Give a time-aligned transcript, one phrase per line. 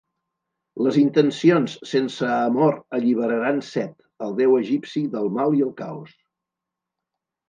[0.85, 3.93] Les intencions sense amor alliberaran Set,
[4.29, 6.17] el deu egipci del mal i el caos.